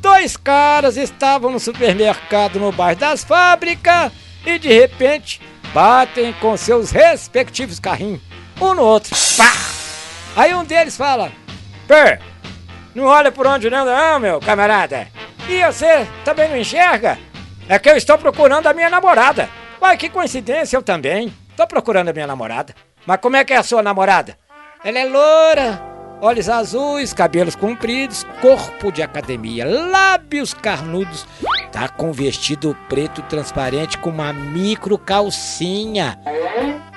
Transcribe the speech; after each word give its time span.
Dois 0.00 0.36
caras 0.36 0.96
estavam 0.96 1.50
no 1.50 1.60
supermercado 1.60 2.58
no 2.58 2.72
bairro 2.72 2.98
das 2.98 3.22
fábricas 3.22 4.10
e 4.44 4.58
de 4.58 4.72
repente 4.72 5.40
batem 5.72 6.32
com 6.34 6.56
seus 6.56 6.90
respectivos 6.90 7.78
carrinhos, 7.78 8.20
um 8.60 8.74
no 8.74 8.82
outro. 8.82 9.14
Pá! 9.36 9.52
Aí 10.36 10.54
um 10.54 10.64
deles 10.64 10.96
fala: 10.96 11.30
Pé, 11.86 12.20
não 12.94 13.04
olha 13.04 13.30
por 13.30 13.46
onde 13.46 13.70
não, 13.70 13.84
não, 13.84 14.18
meu 14.18 14.40
camarada. 14.40 15.06
E 15.48 15.64
você 15.64 16.06
também 16.24 16.48
não 16.48 16.56
enxerga? 16.56 17.18
É 17.68 17.78
que 17.78 17.88
eu 17.88 17.96
estou 17.96 18.18
procurando 18.18 18.66
a 18.66 18.74
minha 18.74 18.90
namorada. 18.90 19.48
Uai, 19.80 19.96
que 19.96 20.08
coincidência, 20.08 20.76
eu 20.76 20.82
também. 20.82 21.32
Tô 21.56 21.66
procurando 21.66 22.08
a 22.08 22.12
minha 22.12 22.26
namorada. 22.26 22.74
Mas 23.06 23.20
como 23.20 23.36
é 23.36 23.44
que 23.44 23.52
é 23.52 23.56
a 23.56 23.62
sua 23.62 23.82
namorada? 23.82 24.36
Ela 24.84 24.98
é 24.98 25.04
loura, 25.04 25.87
olhos 26.20 26.48
azuis, 26.48 27.12
cabelos 27.12 27.54
compridos, 27.54 28.26
corpo 28.40 28.90
de 28.90 29.02
academia, 29.02 29.64
lábios 29.64 30.52
carnudos, 30.54 31.26
tá 31.72 31.88
com 31.88 32.12
vestido 32.12 32.76
preto 32.88 33.22
transparente 33.22 33.98
com 33.98 34.10
uma 34.10 34.32
micro 34.32 34.98
calcinha. 34.98 36.18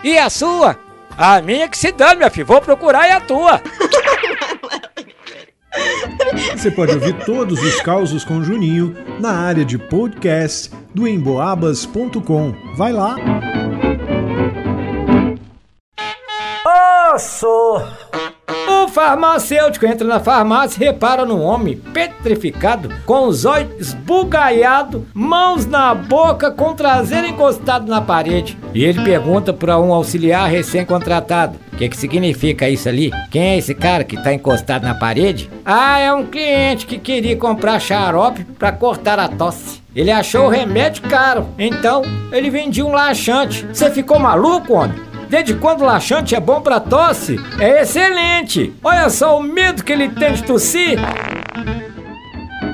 E 0.04 0.18
a 0.18 0.30
sua? 0.30 0.78
A 1.18 1.42
minha 1.42 1.68
que 1.68 1.78
se 1.78 1.92
dane, 1.92 2.18
minha 2.18 2.30
filha. 2.30 2.46
Vou 2.46 2.62
procurar 2.62 3.08
e 3.08 3.12
a 3.12 3.20
tua. 3.20 3.62
Você 6.56 6.72
pode 6.72 6.94
ouvir 6.94 7.14
todos 7.26 7.62
os 7.62 7.82
causos 7.82 8.24
com 8.24 8.44
Juninho 8.44 8.96
na 9.20 9.32
área 9.32 9.66
de 9.66 9.78
podcast 9.78 10.72
do 10.94 11.08
emboabas.com. 11.08 12.54
Vai 12.76 12.92
lá! 12.94 13.16
Osso! 17.14 17.82
O 18.82 18.88
farmacêutico 18.88 19.86
entra 19.86 20.08
na 20.08 20.20
farmácia 20.20 20.82
e 20.82 20.86
repara 20.88 21.24
num 21.24 21.40
homem 21.44 21.78
petrificado, 21.78 22.90
com 23.06 23.28
os 23.28 23.46
olhos 23.46 23.70
esbugalhados, 23.80 25.04
mãos 25.14 25.68
na 25.68 25.94
boca, 25.94 26.50
com 26.50 26.70
o 26.70 26.74
traseiro 26.74 27.28
encostado 27.28 27.88
na 27.88 28.02
parede. 28.02 28.58
E 28.74 28.84
ele 28.84 29.04
pergunta 29.04 29.54
para 29.54 29.80
um 29.80 29.94
auxiliar 29.94 30.50
recém-contratado: 30.50 31.60
O 31.72 31.78
que, 31.78 31.90
que 31.90 31.96
significa 31.96 32.68
isso 32.68 32.90
ali? 32.90 33.12
Quem 33.30 33.50
é 33.50 33.58
esse 33.60 33.76
cara 33.76 34.04
que 34.04 34.18
tá 34.18 34.34
encostado 34.34 34.84
na 34.84 34.96
parede? 34.96 35.48
Ah, 35.64 36.00
é 36.00 36.12
um 36.12 36.26
cliente 36.26 36.88
que 36.88 36.98
queria 36.98 37.38
comprar 37.38 37.80
xarope 37.80 38.44
para 38.58 38.72
cortar 38.72 39.20
a 39.20 39.28
tosse. 39.28 39.80
Ele 39.96 40.10
achou 40.10 40.48
o 40.48 40.50
remédio 40.50 41.04
caro, 41.04 41.48
então 41.60 42.02
ele 42.32 42.50
vendia 42.50 42.84
um 42.84 42.94
laxante. 42.94 43.64
Você 43.68 43.92
ficou 43.92 44.18
maluco, 44.18 44.74
homem? 44.74 45.11
Desde 45.32 45.54
quando 45.56 45.84
o 45.84 45.86
laxante 45.86 46.36
é 46.36 46.42
bom 46.42 46.60
pra 46.60 46.78
tosse? 46.78 47.40
É 47.58 47.84
excelente! 47.84 48.74
Olha 48.84 49.10
só 49.10 49.40
o 49.40 49.42
medo 49.42 49.82
que 49.82 49.94
ele 49.94 50.10
tem 50.10 50.34
de 50.34 50.44
tossir! 50.44 51.00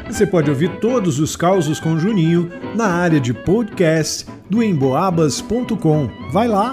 Você 0.08 0.26
pode 0.26 0.50
ouvir 0.50 0.80
todos 0.80 1.20
os 1.20 1.36
causos 1.36 1.80
com 1.80 2.00
Juninho 2.00 2.52
na 2.74 2.88
área 2.88 3.20
de 3.20 3.32
podcast 3.32 4.26
do 4.50 4.64
emboabas.com. 4.64 6.10
Vai 6.32 6.48
lá! 6.48 6.72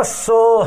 Osso! 0.00 0.66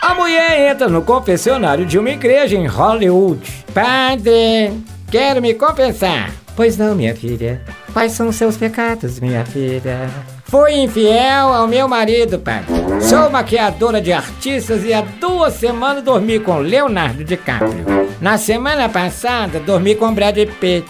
A 0.00 0.14
mulher 0.14 0.72
entra 0.72 0.88
no 0.88 1.02
confessionário 1.02 1.84
de 1.84 1.98
uma 1.98 2.08
igreja 2.08 2.56
em 2.56 2.66
Hollywood. 2.66 3.66
Padre, 3.74 4.72
quero 5.10 5.42
me 5.42 5.52
confessar. 5.52 6.32
Pois 6.56 6.78
não, 6.78 6.94
minha 6.94 7.14
filha. 7.14 7.62
Quais 7.92 8.12
são 8.12 8.28
os 8.28 8.36
seus 8.36 8.56
pecados, 8.56 9.20
minha 9.20 9.44
filha? 9.44 10.08
Fui 10.54 10.72
infiel 10.72 11.52
ao 11.52 11.66
meu 11.66 11.88
marido, 11.88 12.38
pai. 12.38 12.64
Sou 13.00 13.28
maquiadora 13.28 14.00
de 14.00 14.12
artistas 14.12 14.84
e 14.84 14.94
há 14.94 15.00
duas 15.00 15.54
semanas 15.54 16.04
dormi 16.04 16.38
com 16.38 16.58
Leonardo 16.58 17.24
DiCaprio. 17.24 17.84
Na 18.20 18.38
semana 18.38 18.88
passada 18.88 19.58
dormi 19.58 19.96
com 19.96 20.14
Brad 20.14 20.36
Pitt. 20.60 20.86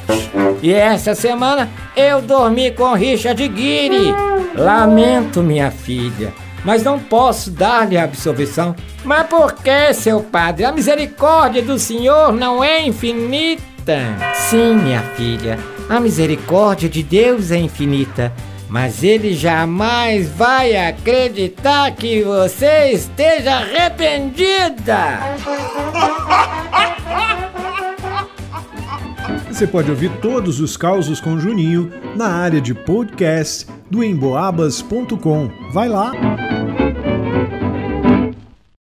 E 0.62 0.71
essa 0.71 1.15
semana 1.15 1.71
eu 1.97 2.21
dormi 2.21 2.73
com 2.73 2.93
Richard 2.93 3.43
Gere. 3.56 4.15
Lamento, 4.55 5.43
minha 5.43 5.71
filha. 5.71 6.34
Mas 6.62 6.83
não 6.83 6.99
posso 6.99 7.50
dar-lhe 7.50 7.97
a 7.97 8.05
absolvição. 8.05 8.77
Mas 9.03 9.27
por 9.28 9.55
que, 9.55 9.94
seu 9.94 10.21
padre? 10.21 10.67
A 10.67 10.72
misericórdia 10.72 11.62
do 11.62 11.78
Senhor 11.78 12.34
não 12.34 12.62
é 12.62 12.83
infinita? 12.83 13.62
Sim, 14.34 14.75
minha 14.75 15.00
filha, 15.17 15.59
a 15.88 15.99
misericórdia 15.99 16.87
de 16.87 17.03
Deus 17.03 17.50
é 17.50 17.56
infinita 17.56 18.31
mas 18.75 19.05
ele 19.05 19.35
jamais 19.35 20.29
vai 20.29 20.75
acreditar 20.75 21.93
que 21.93 22.25
você 22.25 22.91
esteja 22.91 23.59
arrependida. 23.59 25.21
Você 29.47 29.65
pode 29.65 29.89
ouvir 29.89 30.11
todos 30.21 30.59
os 30.59 30.77
causos 30.77 31.21
com 31.21 31.39
Juninho 31.39 31.89
na 32.17 32.27
área 32.27 32.61
de 32.61 32.75
podcast 32.75 33.69
do 33.89 34.03
emboabas.com. 34.03 35.49
Vai 35.73 35.89
lá! 35.89 36.44